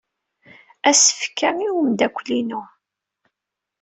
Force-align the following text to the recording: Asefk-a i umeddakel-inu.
Asefk-a 0.89 1.49
i 1.65 1.67
umeddakel-inu. 1.77 2.61